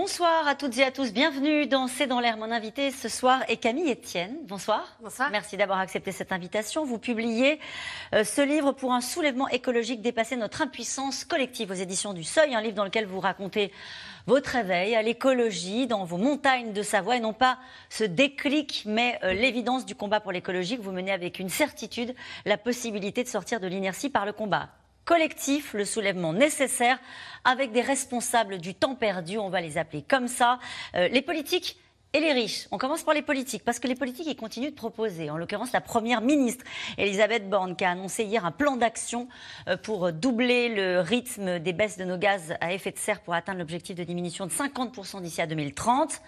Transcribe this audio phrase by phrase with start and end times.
[0.00, 2.36] Bonsoir à toutes et à tous, bienvenue dans C'est dans l'air.
[2.36, 4.36] Mon invité ce soir est Camille Etienne.
[4.44, 4.96] Bonsoir.
[5.02, 5.28] Bonsoir.
[5.32, 6.84] Merci d'avoir accepté cette invitation.
[6.84, 7.58] Vous publiez
[8.14, 12.54] euh, ce livre pour un soulèvement écologique dépasser notre impuissance collective aux éditions du Seuil,
[12.54, 13.72] un livre dans lequel vous racontez
[14.28, 17.58] votre réveil à l'écologie dans vos montagnes de Savoie et non pas
[17.90, 22.14] ce déclic, mais euh, l'évidence du combat pour l'écologie que vous menez avec une certitude,
[22.46, 24.68] la possibilité de sortir de l'inertie par le combat
[25.08, 26.98] collectif, le soulèvement nécessaire,
[27.42, 30.58] avec des responsables du temps perdu, on va les appeler comme ça,
[30.94, 31.78] euh, les politiques
[32.12, 32.68] et les riches.
[32.72, 35.30] On commence par les politiques, parce que les politiques, ils continuent de proposer.
[35.30, 36.62] En l'occurrence, la première ministre,
[36.98, 39.28] Elisabeth Borne, qui a annoncé hier un plan d'action
[39.66, 43.32] euh, pour doubler le rythme des baisses de nos gaz à effet de serre pour
[43.32, 46.20] atteindre l'objectif de diminution de 50% d'ici à 2030.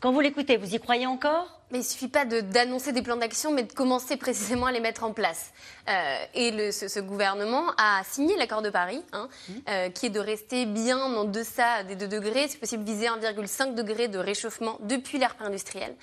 [0.00, 1.60] Quand vous l'écoutez, vous y croyez encore?
[1.72, 5.02] Mais il suffit pas d'annoncer des plans d'action, mais de commencer précisément à les mettre
[5.02, 5.50] en place.
[5.88, 9.52] Euh, et le, ce, gouvernement a signé l'accord de Paris, hein, mmh.
[9.68, 13.74] euh, qui est de rester bien en deçà des 2 degrés, c'est possible viser 1,5
[13.74, 15.94] degré de réchauffement depuis l'ère industrielle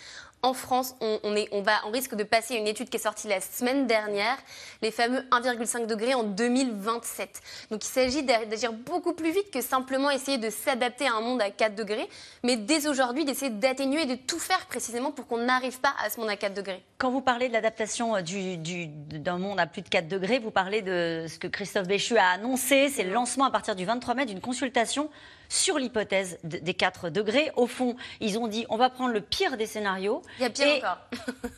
[0.45, 3.27] en France, on, est, on, va, on risque de passer une étude qui est sortie
[3.27, 4.38] la semaine dernière,
[4.83, 7.41] les fameux 1,5 degrés en 2027.
[7.71, 11.41] Donc il s'agit d'agir beaucoup plus vite que simplement essayer de s'adapter à un monde
[11.41, 12.07] à 4 degrés,
[12.43, 16.11] mais dès aujourd'hui d'essayer d'atténuer et de tout faire précisément pour qu'on n'arrive pas à
[16.11, 16.83] ce monde à 4 degrés.
[16.99, 20.83] Quand vous parlez de l'adaptation euh, d'un monde à plus de 4 degrés, vous parlez
[20.83, 24.25] de ce que Christophe Béchu a annoncé, c'est le lancement à partir du 23 mai
[24.27, 25.09] d'une consultation
[25.49, 27.51] sur l'hypothèse des 4 degrés.
[27.55, 30.21] Au fond, ils ont dit on va prendre le pire des scénarios.
[30.39, 30.97] Il y a pire encore.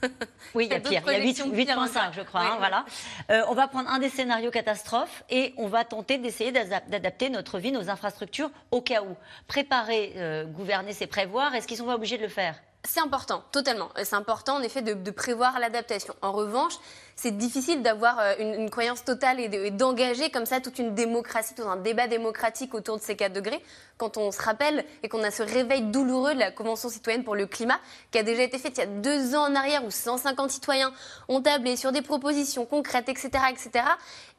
[0.56, 1.04] oui, il y a pire.
[1.08, 2.42] Il y a 8,5, je crois.
[2.42, 2.86] Hein, voilà.
[3.30, 7.60] Euh, on va prendre un des scénarios catastrophes et on va tenter d'essayer d'adapter notre
[7.60, 9.16] vie, nos infrastructures au cas où.
[9.48, 11.54] Préparer, euh, gouverner, c'est prévoir.
[11.56, 12.56] Est-ce qu'ils sont pas obligés de le faire?
[12.84, 13.90] C'est important, totalement.
[14.04, 16.16] C'est important, en effet, de prévoir l'adaptation.
[16.22, 16.76] En revanche,
[17.18, 21.68] c'est difficile d'avoir euh, une, croyance totale et d'engager comme ça toute une démocratie, tout
[21.68, 23.62] un débat démocratique autour de ces 4 degrés,
[23.98, 27.36] quand on se rappelle et qu'on a ce réveil douloureux de la Convention citoyenne pour
[27.36, 27.80] le climat,
[28.12, 30.94] qui a déjà été faite il y a deux ans en arrière, où 150 citoyens
[31.28, 33.86] ont tablé sur des propositions concrètes, etc., etc.,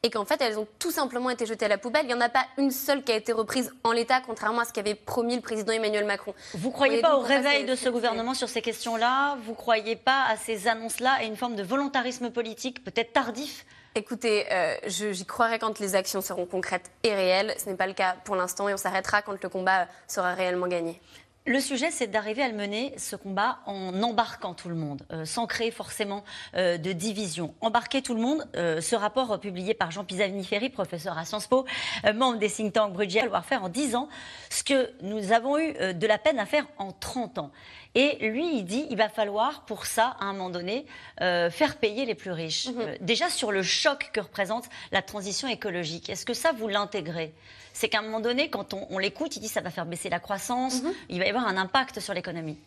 [0.01, 2.05] et qu'en fait, elles ont tout simplement été jetées à la poubelle.
[2.05, 4.65] Il n'y en a pas une seule qui a été reprise en l'état, contrairement à
[4.65, 6.33] ce qu'avait promis le président Emmanuel Macron.
[6.53, 9.37] Vous ne croyez pas au réveil de ce gouvernement sur ces questions-là?
[9.43, 12.68] Vous ne croyez pas à ces annonces-là et une forme de volontarisme politique?
[12.71, 13.65] Peut-être tardif
[13.95, 17.55] Écoutez, euh, j'y croirai quand les actions seront concrètes et réelles.
[17.57, 20.67] Ce n'est pas le cas pour l'instant et on s'arrêtera quand le combat sera réellement
[20.67, 21.01] gagné.
[21.47, 25.25] Le sujet, c'est d'arriver à le mener, ce combat, en embarquant tout le monde, euh,
[25.25, 27.55] sans créer forcément euh, de division.
[27.61, 31.65] Embarquer tout le monde, ce rapport publié par Jean Pisani-Ferry, professeur à Sciences Po,
[32.13, 34.07] membre des think tanks Bruegel faire en 10 ans
[34.51, 37.51] ce que nous avons eu de la peine à faire en 30 ans.
[37.95, 40.85] Et lui, il dit, il va falloir pour ça, à un moment donné,
[41.21, 42.67] euh, faire payer les plus riches.
[42.67, 42.75] Mhm.
[42.79, 46.09] Euh, déjà sur le choc que représente la transition écologique.
[46.09, 47.33] Est-ce que ça, vous l'intégrez?
[47.73, 50.19] C'est qu'à un moment donné, quand on, l'écoute, il dit ça va faire baisser la
[50.19, 50.93] croissance, mhm.
[51.09, 52.57] il va y avoir un impact sur l'économie.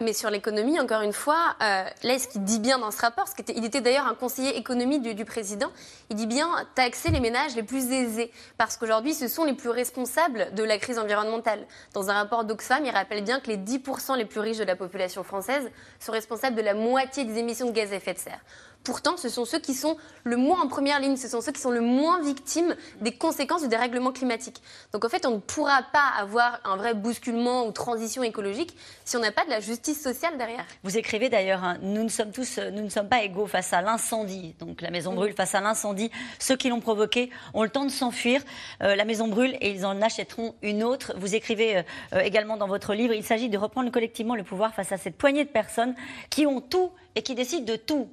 [0.00, 3.32] Mais sur l'économie, encore une fois, euh, là, ce qu'il dit bien dans ce rapport,
[3.34, 5.70] qu'il était d'ailleurs un conseiller économie du, président,
[6.10, 9.68] il dit bien taxer les ménages les plus aisés, parce qu'aujourd'hui, ce sont les plus
[9.68, 11.66] responsables de la crise environnementale.
[11.92, 14.74] Dans un rapport d'Oxfam, il rappelle bien que les 10% les plus riches de la
[14.74, 15.70] population française
[16.00, 18.40] sont responsables de la moitié des émissions de gaz à effet de serre.
[18.84, 21.60] Pourtant, ce sont ceux qui sont le moins en première ligne, ce sont ceux qui
[21.60, 24.62] sont le moins victimes des conséquences du dérèglement climatique.
[24.92, 29.16] Donc en fait, on ne pourra pas avoir un vrai bousculement ou transition écologique si
[29.16, 30.64] on n'a pas de la justice sociale derrière.
[30.82, 33.82] Vous écrivez d'ailleurs, hein, nous ne sommes tous, nous ne sommes pas égaux face à
[33.82, 34.54] l'incendie.
[34.58, 36.10] Donc la maison brûle face à l'incendie.
[36.38, 38.40] Ceux qui l'ont provoqué ont le temps de s'enfuir.
[38.82, 41.14] Euh, la maison brûle et ils en achèteront une autre.
[41.16, 41.82] Vous écrivez euh,
[42.14, 45.16] euh, également dans votre livre, il s'agit de reprendre collectivement le pouvoir face à cette
[45.16, 45.94] poignée de personnes
[46.30, 48.08] qui ont tout et qui décident de tout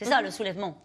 [0.00, 0.78] c'est ça le soulèvement.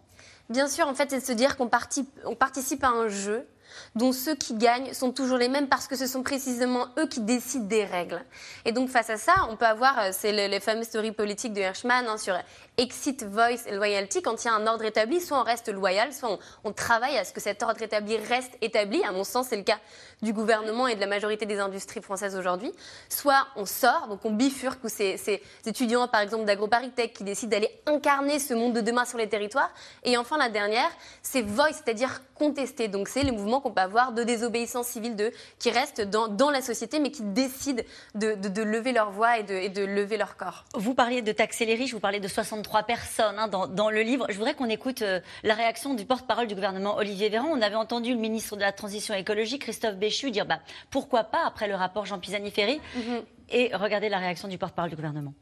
[0.50, 3.48] Bien sûr, en fait, c'est de se dire qu'on participe à un jeu
[3.94, 7.20] dont ceux qui gagnent sont toujours les mêmes parce que ce sont précisément eux qui
[7.20, 8.22] décident des règles.
[8.64, 11.60] Et donc face à ça, on peut avoir, euh, c'est les, fameuses théories politiques de
[11.60, 12.36] Hirschman hein, sur
[12.76, 14.22] exit, voice et loyalty.
[14.22, 17.24] Quand il y a un ordre établi, soit on reste loyal, soit on, travaille à
[17.24, 19.02] ce que cet ordre établi reste établi.
[19.04, 19.78] À mon sens, c'est le cas
[20.22, 22.72] du gouvernement et de la majorité des industries françaises aujourd'hui.
[23.08, 27.50] Soit on sort, donc on bifurque, ou ces, ces étudiants, par exemple, d'AgroParisTech qui décident
[27.50, 29.70] d'aller incarner ce monde de demain sur les territoires.
[30.04, 30.90] Et enfin, la dernière,
[31.22, 32.88] c'est voice, c'est-à-dire contester.
[32.88, 36.50] Donc c'est les mouvements qu'on peut avoir de désobéissance civile de qui restent dans, dans
[36.50, 37.82] la société, mais qui décident
[38.14, 40.64] de, de, lever leur voix et de, et de, lever leur corps.
[40.74, 44.02] Vous parliez de taxer les riches, vous parlez de 63 personnes hein, dans, dans, le
[44.02, 44.26] livre.
[44.28, 47.48] Je voudrais qu'on écoute euh, la réaction du porte-parole du gouvernement, Olivier Véran.
[47.50, 50.60] On avait entendu le ministre de la Transition écologique, Christophe Béchu, dire bah,
[50.90, 52.80] pourquoi pas, après le rapport Jean Pisani-Ferry.
[52.94, 53.22] Mhm.
[53.50, 55.34] Et regardez la réaction du porte-parole du gouvernement.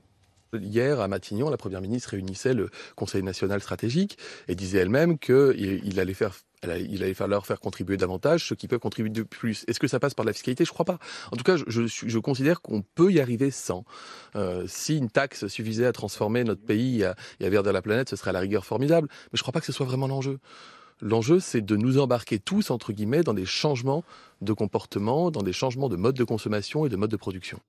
[0.55, 4.19] Hier, à Matignon, la Première ministre réunissait le Conseil national stratégique
[4.49, 6.35] et disait elle-même qu'il allait faire
[6.67, 9.65] il allait falloir faire contribuer davantage ceux qui peuvent contribuer de plus.
[9.69, 10.65] Est-ce que ça passe par la fiscalité?
[10.65, 10.99] Je crois pas.
[11.33, 13.85] En tout cas, je, je, considère qu'on peut y arriver sans.
[14.37, 17.83] Euh, si une taxe suffisait à transformer notre pays et à, et à verdir la
[17.83, 19.09] planète, ce serait à la rigueur formidable.
[19.33, 20.39] Mais je crois pas que ce soit vraiment l'enjeu.
[21.01, 24.05] L'enjeu, c'est de nous embarquer tous, entre guillemets, dans des changements
[24.41, 27.61] de comportement, dans des changements de mode de consommation et de mode de production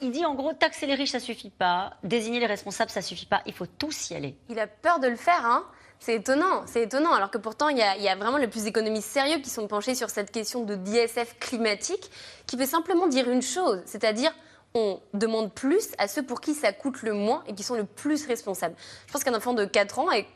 [0.00, 3.26] il dit en gros, taxer les riches, ça suffit pas, désigner les responsables, ça suffit
[3.26, 4.36] pas, il faut tous y aller.
[4.48, 5.64] Il a peur de le faire, hein
[6.04, 9.38] c'est étonnant, c'est étonnant, alors que pourtant il y, a, vraiment les plus économistes sérieux
[9.38, 12.10] qui sont penchés sur cette question de d'ISF climatique,
[12.46, 14.30] qui veut simplement dire une chose, c'est-à-dire
[14.74, 17.84] on demande plus à ceux pour qui ça coûte le moins et qui sont le
[17.84, 18.74] plus responsables.
[19.06, 20.26] Je pense qu'un enfant de 4 ans est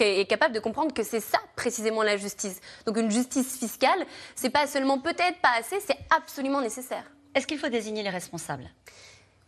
[0.00, 2.60] est capable de comprendre que c'est ça précisément la justice.
[2.84, 7.04] Donc une justice fiscale, c'est pas seulement peut-être pas assez, c'est absolument nécessaire.
[7.32, 8.68] Est-ce qu'il faut désigner les responsables?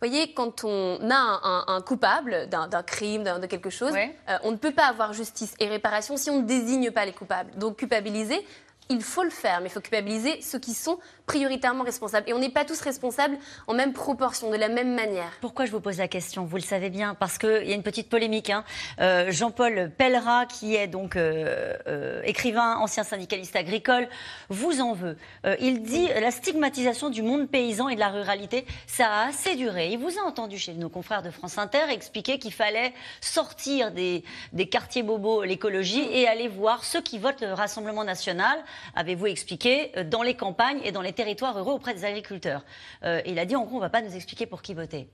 [0.01, 4.71] Voyez, quand on a un, coupable d'un crime, de quelque chose, euh, on ne peut
[4.71, 7.51] pas avoir justice et réparation si on ne désigne pas les coupables.
[7.57, 8.45] Donc culpabiliser,
[8.89, 12.29] il faut le faire, mais il faut culpabiliser ceux qui sont prioritairement responsables.
[12.29, 13.37] Et on n'est pas tous responsables
[13.67, 15.31] en même proportion, de la même manière.
[15.39, 16.43] Pourquoi je vous pose la question?
[16.43, 18.49] Vous le savez bien, parce qu'il y a une petite polémique.
[18.49, 18.65] Hein.
[18.99, 24.09] Euh, Jean-Paul Pellerat, qui est donc euh, euh, écrivain, ancien syndicaliste agricole,
[24.49, 25.15] vous en veut.
[25.61, 29.89] il dit la stigmatisation du monde paysan et de la ruralité, ça a assez duré.
[29.91, 34.23] Il vous a entendu chez nos confrères de France Inter expliquer qu'il fallait sortir des,
[34.51, 38.57] des quartiers bobos l'écologie et aller voir ceux qui votent le Rassemblement national,
[38.95, 42.63] avez-vous expliqué, dans les campagnes et dans les territoires ruraux auprès des agriculteurs.
[43.03, 45.07] Euh, il a dit en gros, on ne va pas nous expliquer pour qui voter.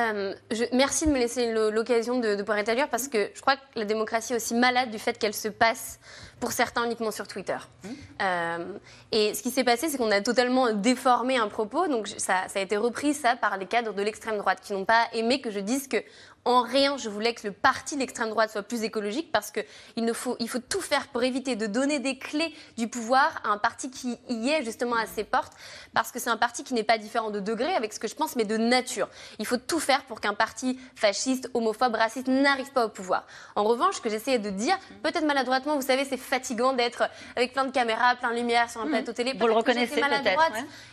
[0.00, 3.56] Euh, je, merci de me laisser l'occasion de, de pouvoir établir parce que je crois
[3.56, 6.00] que la démocratie est aussi malade du fait qu'elle se passe
[6.40, 7.58] pour certains uniquement sur Twitter.
[7.84, 7.88] Mmh.
[8.22, 8.78] Euh,
[9.12, 11.88] et ce qui s'est passé, c'est qu'on a totalement déformé un propos.
[11.88, 14.86] Donc ça, ça, a été repris ça par les cadres de l'extrême droite qui n'ont
[14.86, 15.98] pas aimé que je dise que
[16.44, 20.12] en rien, je voulais que le parti de l'extrême droite soit plus écologique parce qu'il
[20.12, 23.58] faut, il faut tout faire pour éviter de donner des clés du pouvoir à un
[23.58, 25.52] parti qui y est justement à ses portes
[25.94, 28.16] parce que c'est un parti qui n'est pas différent de degré avec ce que je
[28.16, 29.08] pense, mais de nature.
[29.38, 33.24] Il faut tout faire pour qu'un parti fasciste, homophobe, raciste n'arrive pas au pouvoir.
[33.54, 37.04] En revanche, ce que j'essayais de dire, peut-être maladroitement, vous savez, c'est fatigant d'être
[37.36, 38.90] avec plein de caméras, plein de lumière sur un hmm.
[38.90, 39.34] plateau télé.
[39.38, 40.40] Vous le reconnaissez peut-être.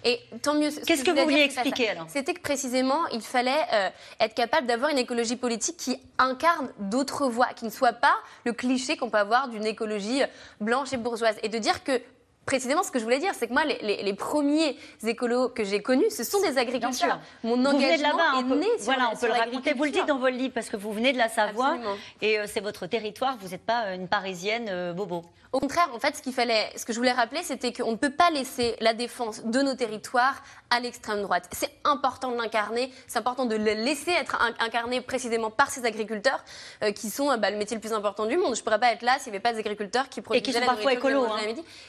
[0.03, 0.69] Et tant mieux.
[0.85, 2.05] Qu'est-ce que, vous vouliez expliquer alors?
[2.07, 7.27] C'était que précisément, il fallait euh, être capable d'avoir une écologie politique qui incarne d'autres
[7.27, 8.15] voix, qui ne soit pas
[8.45, 10.21] le cliché qu'on peut avoir d'une écologie
[10.61, 11.35] blanche et bourgeoise.
[11.43, 12.01] Et de dire que
[12.49, 14.75] précisément ce que je voulais dire, c'est que moi, les, premiers
[15.05, 17.19] écolos que j'ai connus, ce sont des agriculteurs.
[17.43, 19.73] Mon engagement est né sur Voilà, on peut le raconter.
[19.73, 21.77] Vous le dites dans vos livres parce que vous venez de la Savoie
[22.23, 23.37] et euh, c'est votre territoire.
[23.39, 25.23] Vous n'êtes pas une Parisienne euh, bobo.
[25.51, 27.97] Au contraire, en fait, ce qu'il fallait, ce que je voulais rappeler, c'était qu'on ne
[27.97, 31.49] peut pas laisser la défense de nos territoires à l'extrême droite.
[31.51, 36.43] C'est important de l'incarner, c'est important de le laisser être incarné précisément par ces agriculteurs
[36.83, 38.53] euh, qui sont bah, le métier le plus important du monde.
[38.53, 40.51] Je ne pourrais pas être là s'il n'y avait pas des agriculteurs qui produisent et
[40.51, 41.37] qui sont parfois écolos, hein.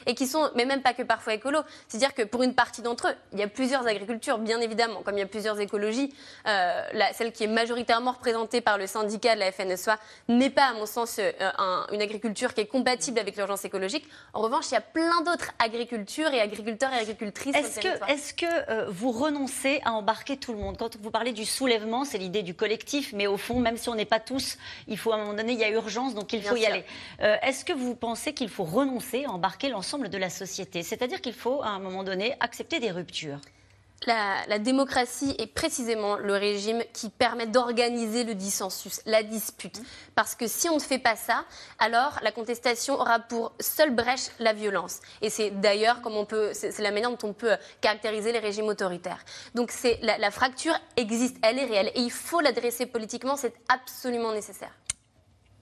[0.07, 1.61] et qui sont, mais même pas que parfois écolos.
[1.87, 5.15] C'est-à-dire que pour une partie d'entre eux, il y a plusieurs agricultures, bien évidemment, comme
[5.15, 6.13] il y a plusieurs écologies.
[6.47, 10.65] Euh, la, celle qui est majoritairement représentée par le syndicat de la FNSEA n'est pas,
[10.65, 11.31] à mon sens, euh,
[11.91, 14.07] une agriculture qui est compatible avec l'urgence écologique.
[14.33, 17.55] En revanche, il y a plein d'autres agricultures et agriculteurs et agricultrices.
[17.55, 20.77] Est-ce que, est que euh, vous renoncez à embarquer tout le monde?
[20.77, 23.95] Quand vous parlez du soulèvement, c'est l'idée du collectif, mais au fond, même si on
[23.95, 26.43] n'est pas tous, il faut à un moment donné, il y a urgence, donc il
[26.43, 26.83] faut y aller.
[27.19, 31.33] Est-ce que vous pensez qu'il faut renoncer à embarquer l'ensemble de la société C'est-à-dire qu'il
[31.33, 33.39] faut à un moment donné accepter des ruptures
[34.07, 39.79] la, démocratie est précisément le régime qui permet d'organiser le dissensus, la dispute.
[39.79, 39.83] Mmh.
[40.15, 41.45] Parce que si on ne fait pas ça,
[41.79, 44.99] alors la contestation aura pour seule brèche la violence.
[45.21, 48.67] Et c'est d'ailleurs comme on peut, c'est la manière dont on peut caractériser les régimes
[48.67, 49.23] autoritaires.
[49.55, 53.53] Donc c'est la, la fracture existe, elle est réelle, et il faut l'adresser politiquement, c'est
[53.69, 54.71] absolument nécessaire.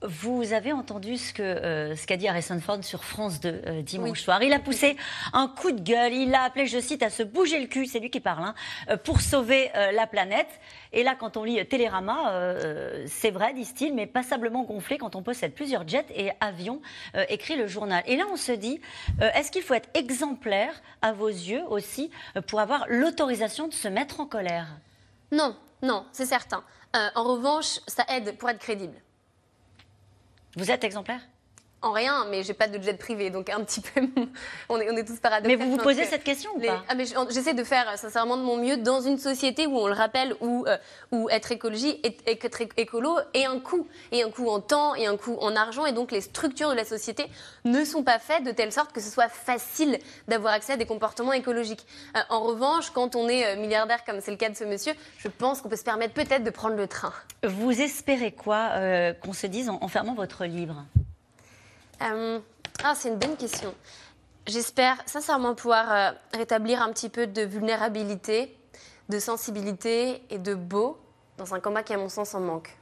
[0.02, 3.82] Vous avez entendu ce qu'a euh, ce qu'a dit Harrison Ford sur France 2 euh,
[3.82, 4.42] dimanche soir.
[4.42, 4.96] Il a poussé
[5.34, 6.14] un coup de gueule.
[6.14, 8.54] Il l'a appelé, je cite, à se bouger le cul, c'est lui qui parle, hein,
[8.88, 10.48] euh, pour sauver la planète.
[10.92, 12.54] Et là, quand on lit Télérama,
[13.06, 16.80] c'est vrai, disent-ils, mais passablement gonflé quand on possède plusieurs jets et avions,
[17.28, 18.02] écrit le journal.
[18.06, 18.80] Et là, on se dit,
[19.20, 22.10] est-ce qu'il faut être exemplaire à vos yeux aussi
[22.46, 24.66] pour avoir l'autorisation de se mettre en colère?
[25.32, 26.62] Non, non, c'est certain.
[26.94, 28.94] en revanche, ça aide pour être crédible.
[30.56, 31.20] Vous êtes exemplaire?
[31.82, 34.02] En rien, mais j'ai pas de jet privé, donc un petit peu,
[34.68, 35.56] on est, on est tous paradoxaux.
[35.56, 38.42] Mais vous vous posez cette question ou pas ah, mais J'essaie de faire sincèrement de
[38.42, 40.76] mon mieux dans une société où on le rappelle, où, euh,
[41.10, 45.06] où être écologie et être écolo est un coût, et un coût en temps, et
[45.06, 47.26] un coût en argent, et donc les structures de la société
[47.64, 50.86] ne sont pas faites de telle sorte que ce soit facile d'avoir accès à des
[50.86, 51.86] comportements écologiques.
[52.16, 54.92] Euh, en revanche, quand on est euh, milliardaire comme c'est le cas de ce monsieur,
[55.18, 57.12] je pense qu'on peut se permettre peut-être de prendre le train.
[57.42, 58.70] Vous espérez quoi
[59.22, 60.84] qu'on se dise en fermant votre livre?
[62.02, 62.40] Euh,
[62.82, 63.74] ah, c'est une bonne question.
[64.46, 68.56] J'espère sincèrement pouvoir euh, rétablir un petit peu de vulnérabilité,
[69.08, 70.98] de sensibilité et de beau
[71.36, 72.79] dans un combat qui, à mon sens, en manque.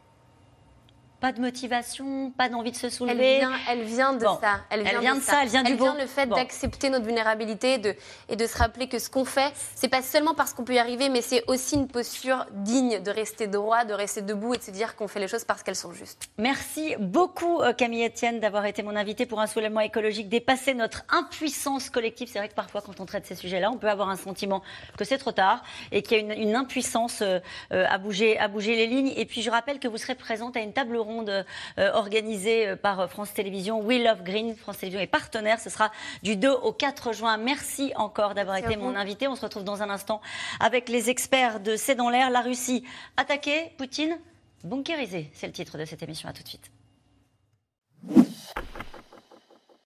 [1.20, 3.34] Pas de motivation, pas d'envie de se soulever.
[3.34, 4.60] Elle vient, elle vient de ça.
[4.70, 5.42] Elle vient, de, ça.
[5.42, 7.94] Elle vient du elle vient le fait d'accepter notre vulnérabilité et de,
[8.28, 10.78] et de se rappeler que ce qu'on fait, c'est pas seulement parce qu'on peut y
[10.78, 14.62] arriver, mais c'est aussi une posture digne de rester droit, de rester debout et de
[14.62, 16.28] se dire qu'on fait les choses parce qu'elles sont justes.
[16.38, 21.04] Merci beaucoup euh, Camille Etienne d'avoir été mon invité pour un soulèvement écologique, dépasser notre
[21.08, 22.28] impuissance collective.
[22.32, 24.62] C'est vrai que parfois quand on traite ces sujets-là, on peut avoir un sentiment
[24.96, 27.40] que c'est trop tard et qu'il y a une, impuissance euh,
[27.72, 29.12] euh, à bouger, à bouger les lignes.
[29.16, 31.44] Et puis je rappelle que vous serez présente à une table ronde ronde
[31.78, 33.80] euh, organisée euh, par France Télévisions.
[33.80, 35.58] We Love Green, France Télévisions est partenaire.
[35.58, 35.90] Ce sera
[36.22, 37.36] du 2 au 4 juin.
[37.38, 39.26] Merci encore d'avoir été mon invité.
[39.26, 40.20] On se retrouve dans un instant
[40.60, 42.30] avec les experts de C'est dans l'air.
[42.30, 42.84] La Russie
[43.16, 44.18] attaquée, Poutine
[44.64, 45.30] bunkérisé.
[45.32, 46.28] C'est le titre de cette émission.
[46.28, 46.70] À tout de suite.